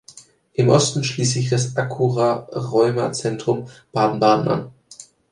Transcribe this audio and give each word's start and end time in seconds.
Im 0.53 0.67
Osten 0.69 1.03
schließt 1.03 1.33
sich 1.33 1.49
das 1.51 1.75
Acura-Rheumazentrum 1.77 3.67
Baden-Baden 3.91 4.47
an. 4.47 4.71